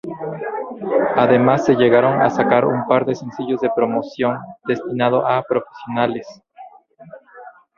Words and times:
Además 1.15 1.63
se 1.63 1.75
llegaron 1.75 2.23
a 2.23 2.29
sacar 2.31 2.65
un 2.65 2.87
par 2.87 3.05
de 3.05 3.13
sencillos 3.13 3.61
de 3.61 3.69
promoción 3.75 4.35
destinado 4.65 5.27
a 5.27 5.43
profesionales. 5.43 6.25